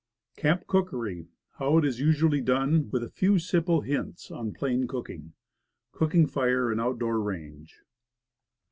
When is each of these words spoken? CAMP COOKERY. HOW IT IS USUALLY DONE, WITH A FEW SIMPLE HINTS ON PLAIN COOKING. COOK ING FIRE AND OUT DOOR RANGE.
CAMP 0.35 0.65
COOKERY. 0.65 1.27
HOW 1.59 1.77
IT 1.77 1.85
IS 1.85 1.99
USUALLY 1.99 2.41
DONE, 2.41 2.89
WITH 2.89 3.03
A 3.03 3.09
FEW 3.11 3.37
SIMPLE 3.37 3.81
HINTS 3.81 4.31
ON 4.31 4.51
PLAIN 4.51 4.87
COOKING. 4.87 5.33
COOK 5.91 6.15
ING 6.15 6.25
FIRE 6.25 6.71
AND 6.71 6.81
OUT 6.81 6.97
DOOR 6.97 7.19
RANGE. 7.21 7.81